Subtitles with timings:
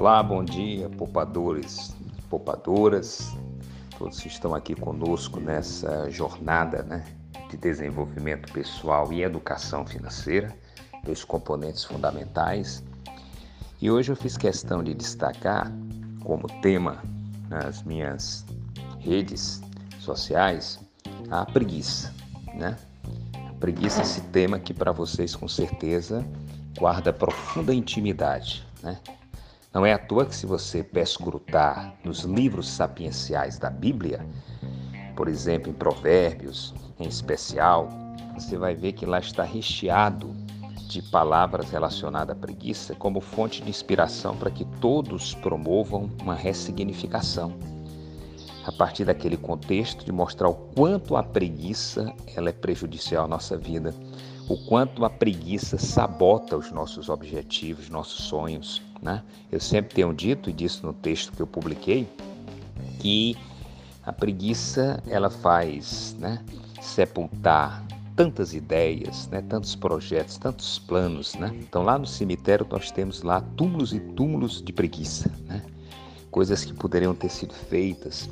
[0.00, 1.94] Olá, bom dia, poupadores,
[2.30, 3.36] poupadoras,
[3.98, 7.04] todos que estão aqui conosco nessa jornada né,
[7.50, 10.56] de desenvolvimento pessoal e educação financeira,
[11.04, 12.82] dois componentes fundamentais.
[13.78, 15.70] E hoje eu fiz questão de destacar
[16.24, 17.02] como tema
[17.50, 18.46] nas minhas
[19.00, 19.60] redes
[19.98, 20.80] sociais
[21.30, 22.10] a preguiça,
[22.54, 22.74] né?
[23.50, 26.24] A preguiça é esse tema que para vocês com certeza
[26.78, 28.98] guarda profunda intimidade, né?
[29.72, 34.26] Não é à toa que se você pescrutar nos livros sapienciais da Bíblia,
[35.14, 37.88] por exemplo, em Provérbios, em especial,
[38.34, 40.34] você vai ver que lá está recheado
[40.88, 47.52] de palavras relacionadas à preguiça como fonte de inspiração para que todos promovam uma ressignificação.
[48.66, 53.56] A partir daquele contexto de mostrar o quanto a preguiça ela é prejudicial à nossa
[53.56, 53.94] vida,
[54.48, 58.89] o quanto a preguiça sabota os nossos objetivos, nossos sonhos.
[59.02, 59.22] Né?
[59.50, 62.08] Eu sempre tenho dito, e disse no texto que eu publiquei,
[62.98, 63.36] que
[64.04, 66.42] a preguiça ela faz né,
[66.80, 67.84] sepultar
[68.16, 71.34] tantas ideias, né, tantos projetos, tantos planos.
[71.34, 71.50] Né?
[71.60, 75.62] Então lá no cemitério nós temos lá túmulos e túmulos de preguiça, né?
[76.30, 78.28] coisas que poderiam ter sido feitas,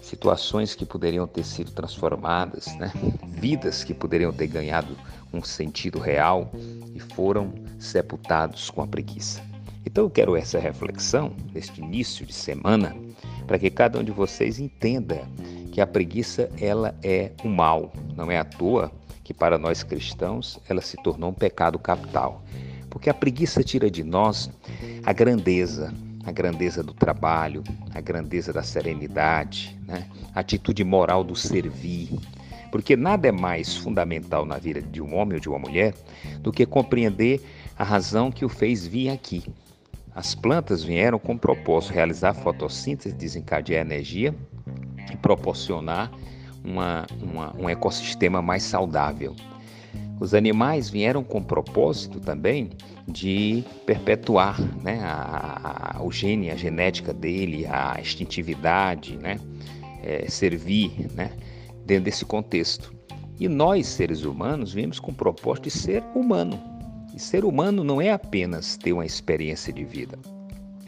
[0.00, 2.92] situações que poderiam ter sido transformadas, né?
[3.26, 4.96] vidas que poderiam ter ganhado
[5.32, 6.50] um sentido real
[6.94, 9.49] e foram sepultados com a preguiça.
[9.90, 12.94] Então eu quero essa reflexão neste início de semana
[13.44, 15.28] para que cada um de vocês entenda
[15.72, 18.92] que a preguiça ela é um mal, não é à toa
[19.24, 22.40] que para nós cristãos ela se tornou um pecado capital,
[22.88, 24.48] porque a preguiça tira de nós
[25.04, 25.92] a grandeza,
[26.24, 30.06] a grandeza do trabalho, a grandeza da serenidade, né?
[30.32, 32.16] a atitude moral do servir,
[32.70, 35.94] porque nada é mais fundamental na vida de um homem ou de uma mulher
[36.42, 37.40] do que compreender
[37.76, 39.42] a razão que o fez vir aqui.
[40.14, 44.34] As plantas vieram com o propósito de realizar fotossíntese, desencadear energia
[45.12, 46.10] e proporcionar
[46.64, 49.34] uma, uma, um ecossistema mais saudável.
[50.20, 52.70] Os animais vieram com o propósito também
[53.08, 59.38] de perpetuar né, a, a, o gene, a genética dele, a instintividade, né,
[60.02, 61.32] é, servir, né,
[61.86, 62.94] dentro desse contexto.
[63.38, 66.69] E nós, seres humanos, vimos com o propósito de ser humano.
[67.20, 70.18] Ser humano não é apenas ter uma experiência de vida,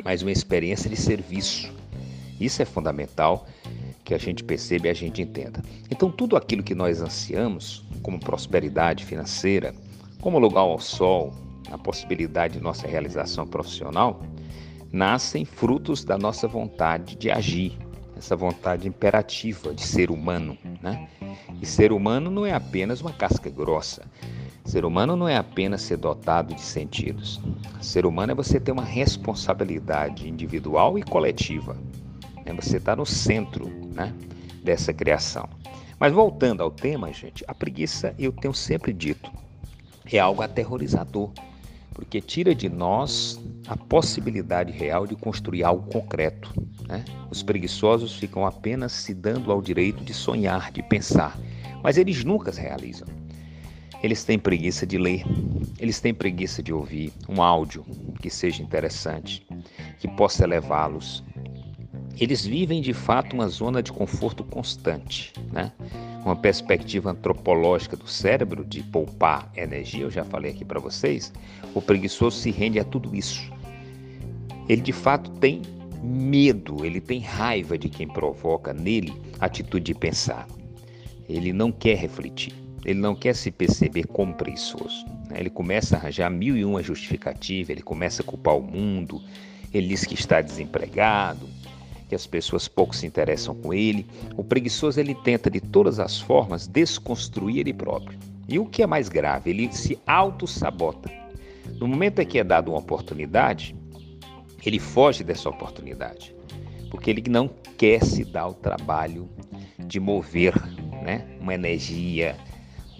[0.02, 1.70] mas uma experiência de serviço.
[2.40, 3.46] Isso é fundamental
[4.02, 5.62] que a gente perceba e a gente entenda.
[5.90, 9.74] Então, tudo aquilo que nós ansiamos, como prosperidade financeira,
[10.22, 11.34] como lugar ao sol,
[11.70, 14.22] a possibilidade de nossa realização profissional,
[14.90, 17.78] nascem frutos da nossa vontade de agir,
[18.16, 21.06] essa vontade imperativa de ser humano, né?
[21.60, 24.02] E ser humano não é apenas uma casca grossa.
[24.64, 27.40] Ser humano não é apenas ser dotado de sentidos.
[27.80, 31.76] Ser humano é você ter uma responsabilidade individual e coletiva.
[32.44, 32.52] Né?
[32.54, 34.14] Você está no centro né,
[34.62, 35.48] dessa criação.
[35.98, 39.30] Mas voltando ao tema, gente, a preguiça, eu tenho sempre dito,
[40.10, 41.30] é algo aterrorizador
[41.94, 46.52] porque tira de nós a possibilidade real de construir algo concreto.
[46.88, 47.04] Né?
[47.30, 51.38] Os preguiçosos ficam apenas se dando ao direito de sonhar, de pensar,
[51.82, 53.06] mas eles nunca se realizam.
[54.02, 55.24] Eles têm preguiça de ler,
[55.78, 57.84] eles têm preguiça de ouvir um áudio
[58.20, 59.46] que seja interessante,
[59.98, 61.22] que possa levá-los.
[62.18, 65.72] Eles vivem de fato uma zona de conforto constante, né?
[66.24, 71.32] uma perspectiva antropológica do cérebro de poupar energia, eu já falei aqui para vocês,
[71.74, 73.50] o preguiçoso se rende a tudo isso.
[74.68, 75.62] Ele de fato tem
[76.02, 80.46] medo, ele tem raiva de quem provoca nele a atitude de pensar.
[81.28, 82.52] Ele não quer refletir,
[82.84, 85.06] ele não quer se perceber como preguiçoso.
[85.28, 85.40] Né?
[85.40, 89.22] Ele começa a arranjar mil e uma justificativas, ele começa a culpar o mundo,
[89.72, 91.48] ele diz que está desempregado,
[92.08, 94.06] que as pessoas pouco se interessam com ele.
[94.36, 98.18] O preguiçoso ele tenta de todas as formas desconstruir ele próprio.
[98.48, 101.10] E o que é mais grave, ele se auto-sabota.
[101.78, 103.74] No momento em que é dada uma oportunidade,
[104.64, 106.34] ele foge dessa oportunidade,
[106.90, 107.48] porque ele não
[107.78, 109.28] quer se dar o trabalho
[109.78, 110.54] de mover
[111.02, 112.36] né, uma energia,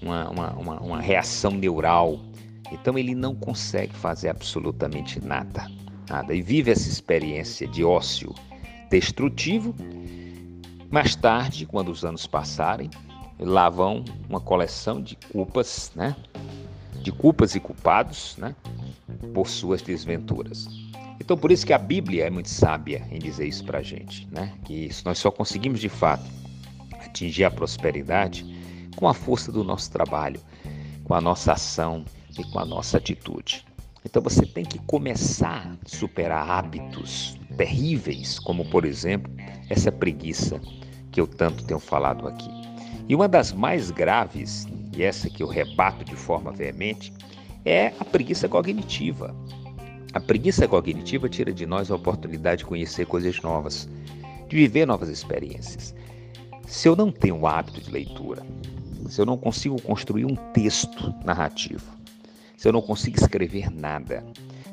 [0.02, 2.19] uma, uma, uma, uma reação neural.
[2.70, 5.66] Então ele não consegue fazer absolutamente nada,
[6.08, 6.34] nada.
[6.34, 8.34] E vive essa experiência de ócio
[8.90, 9.75] destrutivo.
[10.90, 12.90] Mais tarde, quando os anos passarem,
[13.38, 16.14] lá vão uma coleção de culpas, né?
[17.02, 18.55] De culpas e culpados, né?
[19.32, 20.69] Por suas desventuras.
[21.19, 24.26] Então, por isso que a Bíblia é muito sábia em dizer isso para a gente,
[24.31, 24.52] né?
[24.64, 26.25] Que nós só conseguimos de fato
[27.05, 28.44] atingir a prosperidade
[28.96, 30.40] com a força do nosso trabalho,
[31.04, 32.04] com a nossa ação
[32.38, 33.64] e com a nossa atitude.
[34.04, 39.32] Então você tem que começar a superar hábitos terríveis, como por exemplo
[39.68, 40.60] essa preguiça
[41.10, 42.50] que eu tanto tenho falado aqui.
[43.08, 44.66] E uma das mais graves,
[44.96, 47.12] e essa que eu rebato de forma veemente,
[47.64, 49.34] é a preguiça cognitiva.
[50.12, 53.88] A preguiça cognitiva tira de nós a oportunidade de conhecer coisas novas,
[54.48, 55.94] de viver novas experiências.
[56.66, 58.44] Se eu não tenho o hábito de leitura,
[59.08, 61.84] se eu não consigo construir um texto narrativo,
[62.56, 64.25] se eu não consigo escrever nada,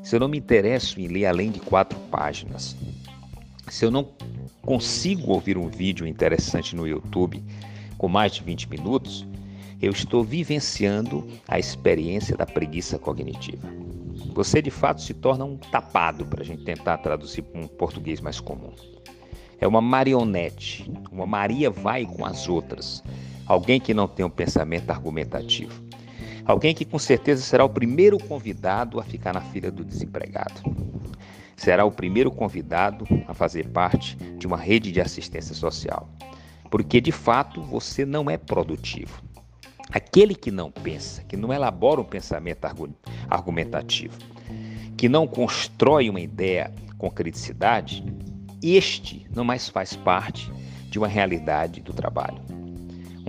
[0.03, 2.75] se eu não me interesso em ler além de quatro páginas,
[3.67, 4.07] se eu não
[4.61, 7.43] consigo ouvir um vídeo interessante no YouTube
[7.97, 9.25] com mais de 20 minutos,
[9.81, 13.67] eu estou vivenciando a experiência da preguiça cognitiva.
[14.33, 18.19] Você de fato se torna um tapado, para a gente tentar traduzir para um português
[18.19, 18.73] mais comum.
[19.59, 23.03] É uma marionete, uma Maria vai com as outras.
[23.49, 25.73] Alguém que não tem um pensamento argumentativo.
[26.45, 30.61] Alguém que com certeza será o primeiro convidado a ficar na fila do desempregado.
[31.57, 36.07] Será o primeiro convidado a fazer parte de uma rede de assistência social.
[36.69, 39.19] Porque de fato você não é produtivo.
[39.91, 42.67] Aquele que não pensa, que não elabora um pensamento
[43.27, 44.15] argumentativo,
[44.95, 48.05] que não constrói uma ideia com criticidade,
[48.61, 50.51] este não mais faz parte
[50.91, 52.58] de uma realidade do trabalho,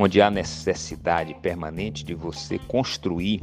[0.02, 3.42] onde há necessidade permanente de você construir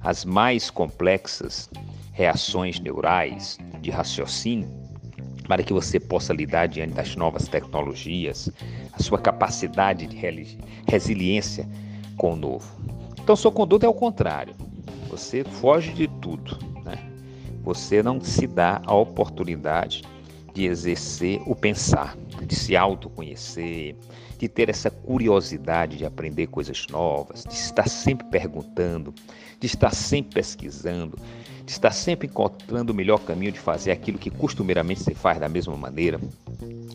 [0.00, 1.68] as mais complexas
[2.12, 4.70] reações neurais de raciocínio
[5.48, 8.48] para que você possa lidar diante das novas tecnologias,
[8.92, 10.16] a sua capacidade de
[10.86, 11.68] resiliência
[12.16, 12.80] com o novo.
[13.20, 14.54] Então, sua conduta é o contrário.
[15.10, 16.58] Você foge de tudo.
[16.84, 16.96] Né?
[17.64, 20.02] Você não se dá a oportunidade
[20.58, 23.94] de exercer o pensar, de se autoconhecer,
[24.36, 29.14] de ter essa curiosidade de aprender coisas novas, de estar sempre perguntando,
[29.60, 31.16] de estar sempre pesquisando,
[31.64, 35.48] de estar sempre encontrando o melhor caminho de fazer aquilo que costumeiramente se faz da
[35.48, 36.20] mesma maneira.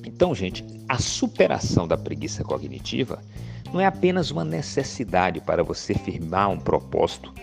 [0.06, 3.24] Então, gente, a superação da preguiça cognitiva
[3.72, 7.34] não é apenas uma necessidade para você firmar um propósito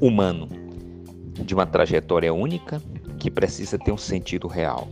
[0.00, 0.48] humano
[1.34, 2.82] de uma trajetória única
[3.20, 4.88] que precisa ter um sentido real,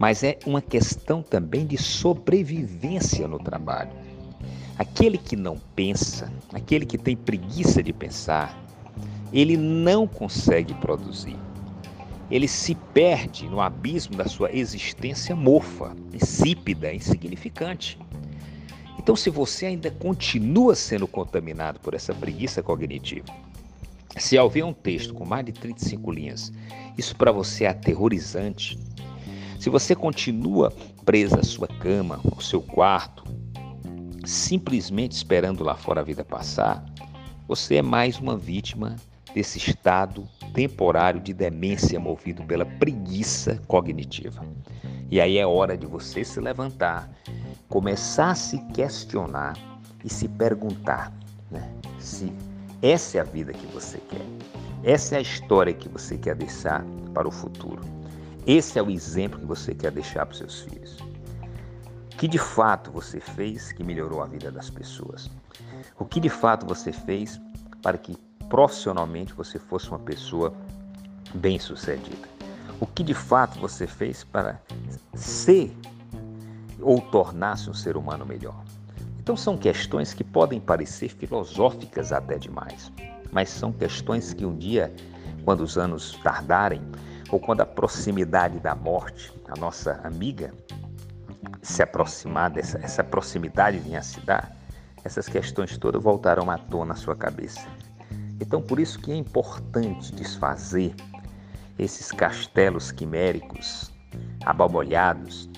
[0.00, 3.90] mas é uma questão também de sobrevivência no trabalho.
[4.78, 8.58] Aquele que não pensa, aquele que tem preguiça de pensar,
[9.30, 11.36] ele não consegue produzir.
[12.30, 17.98] Ele se perde no abismo da sua existência mofa, insípida, insignificante.
[18.98, 23.26] Então, se você ainda continua sendo contaminado por essa preguiça cognitiva,
[24.16, 26.50] se ao ver um texto com mais de 35 linhas,
[26.96, 28.78] isso para você é aterrorizante,
[29.60, 30.72] se você continua
[31.04, 33.22] presa à sua cama, ao seu quarto,
[34.24, 36.84] simplesmente esperando lá fora a vida passar,
[37.46, 38.96] você é mais uma vítima
[39.34, 44.44] desse estado temporário de demência movido pela preguiça cognitiva.
[45.10, 47.08] E aí é hora de você se levantar
[47.70, 49.56] começar a se questionar
[50.04, 51.12] e se perguntar
[51.50, 52.32] né, se
[52.82, 54.26] essa é a vida que você quer,
[54.82, 56.84] essa é a história que você quer deixar
[57.14, 57.80] para o futuro,
[58.46, 60.96] esse é o exemplo que você quer deixar para os seus filhos.
[62.12, 65.30] O que de fato você fez que melhorou a vida das pessoas?
[65.98, 67.40] O que de fato você fez
[67.82, 68.16] para que
[68.48, 70.52] profissionalmente você fosse uma pessoa
[71.34, 72.28] bem-sucedida?
[72.80, 74.60] O que de fato você fez para
[75.14, 75.74] ser
[76.80, 78.64] ou tornar-se um ser humano melhor?
[79.18, 82.90] Então são questões que podem parecer filosóficas até demais,
[83.30, 84.92] mas são questões que um dia,
[85.44, 86.82] quando os anos tardarem,
[87.30, 90.52] ou quando a proximidade da morte, a nossa amiga,
[91.62, 94.56] se aproximar dessa essa proximidade vinha se dar,
[95.04, 97.66] essas questões todas voltarão à tona na sua cabeça.
[98.40, 100.94] Então por isso que é importante desfazer
[101.78, 103.90] esses castelos quiméricos,
[104.44, 105.48] abalbolhados,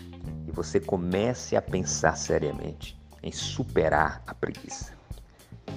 [0.46, 5.01] e você comece a pensar seriamente em superar a preguiça.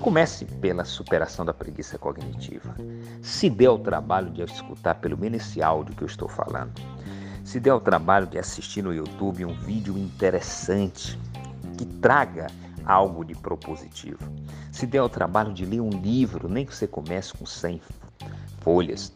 [0.01, 2.75] Comece pela superação da preguiça cognitiva.
[3.21, 6.73] Se dê ao trabalho de escutar pelo menos esse áudio que eu estou falando.
[7.43, 11.19] Se dê ao trabalho de assistir no YouTube um vídeo interessante
[11.77, 12.47] que traga
[12.85, 14.19] algo de propositivo.
[14.71, 17.81] Se dê ao trabalho de ler um livro, nem que você comece com 100
[18.61, 19.15] folhas.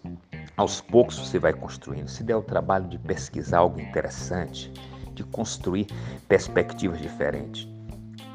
[0.57, 2.07] Aos poucos você vai construindo.
[2.07, 4.71] Se der o trabalho de pesquisar algo interessante,
[5.13, 5.87] de construir
[6.27, 7.67] perspectivas diferentes.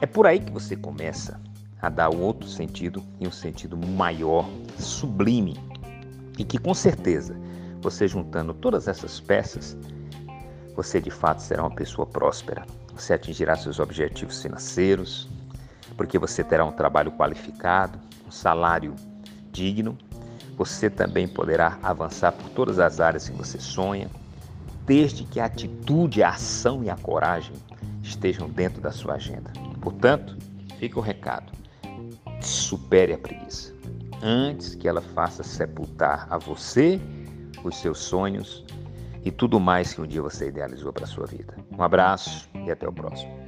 [0.01, 1.41] É por aí que você começa
[1.85, 4.49] a dar um outro sentido e um sentido maior,
[4.79, 5.57] sublime,
[6.39, 7.37] e que com certeza
[7.81, 9.77] você juntando todas essas peças,
[10.75, 12.65] você de fato será uma pessoa próspera.
[12.95, 15.29] Você atingirá seus objetivos financeiros,
[15.95, 18.95] porque você terá um trabalho qualificado, um salário
[19.53, 19.99] digno,
[20.57, 24.09] você também poderá avançar por todas as áreas que você sonha,
[24.87, 27.55] desde que a atitude, a ação e a coragem
[28.03, 29.53] estejam dentro da sua agenda.
[29.83, 30.37] Portanto,
[30.79, 31.53] fica o recado:
[32.45, 33.75] supere a preguiça
[34.23, 36.99] antes que ela faça sepultar a você,
[37.63, 38.65] os seus sonhos
[39.23, 41.55] e tudo mais que um dia você idealizou para a sua vida.
[41.71, 43.44] Um abraço e até o próximo.